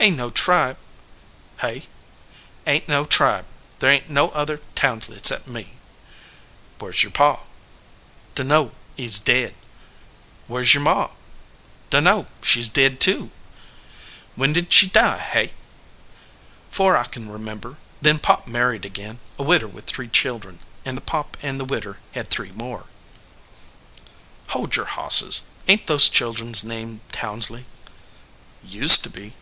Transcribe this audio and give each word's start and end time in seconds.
"Ain 0.00 0.14
t 0.14 0.16
no 0.16 0.30
tribe." 0.30 0.78
"Hey?" 1.60 1.88
"Ain 2.66 2.80
t 2.80 2.86
no 2.88 3.04
tribe. 3.04 3.44
There 3.80 3.90
ain 3.90 4.00
t 4.00 4.06
no 4.10 4.30
other 4.30 4.62
Townsley 4.74 5.20
cept 5.22 5.46
me." 5.46 5.72
"Where 6.78 6.90
s 6.90 7.02
your 7.02 7.12
pa?" 7.12 7.34
no 7.42 7.42
THE 8.34 8.44
FLOWERING 8.44 8.64
BUSH 8.64 8.70
"Dunno. 8.72 8.72
He 8.96 9.04
s 9.04 9.18
dead." 9.18 9.54
"Where 10.46 10.62
s 10.62 10.72
your 10.72 10.82
ma?" 10.84 11.10
"Dunno. 11.90 12.28
She 12.42 12.60
s 12.60 12.70
dead, 12.70 12.98
too." 12.98 13.30
"When 14.36 14.54
did 14.54 14.72
she 14.72 14.86
die, 14.88 15.18
hey?"" 15.18 15.52
Fore 16.70 16.96
I 16.96 17.04
can 17.04 17.28
remember; 17.30 17.76
then 18.00 18.18
Pop 18.20 18.46
married 18.46 18.86
again, 18.86 19.20
a 19.38 19.42
widder 19.42 19.68
with 19.68 19.84
three 19.84 20.08
children, 20.08 20.60
and 20.86 20.96
then 20.96 21.04
Pop 21.04 21.36
and 21.42 21.60
the 21.60 21.66
widder 21.66 22.00
had 22.12 22.28
three 22.28 22.52
more" 22.52 22.86
"Hold 24.52 24.76
your 24.76 24.86
hosses. 24.86 25.42
Ain 25.68 25.80
t 25.80 25.84
those 25.84 26.08
children 26.08 26.52
s 26.52 26.64
name 26.64 27.02
Townsley?" 27.12 27.66
"Used 28.64 29.02
to 29.02 29.10
be. 29.10 29.34